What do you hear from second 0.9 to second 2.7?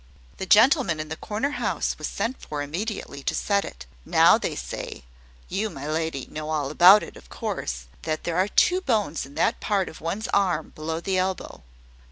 in the corner house was sent for